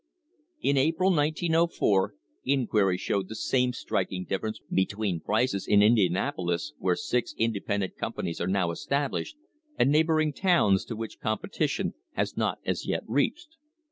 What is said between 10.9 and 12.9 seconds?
which competition has not as